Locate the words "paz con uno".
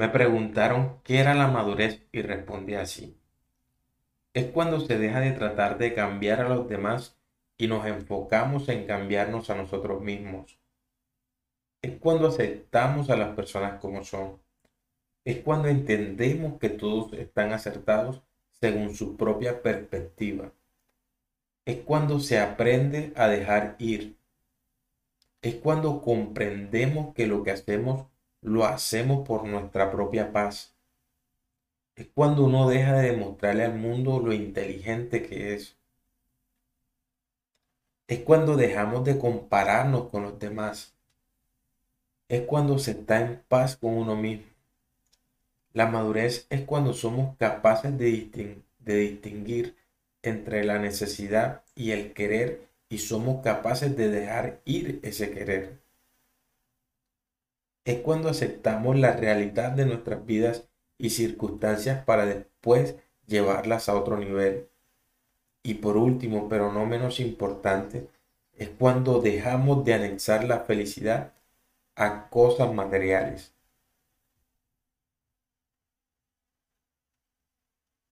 43.48-44.16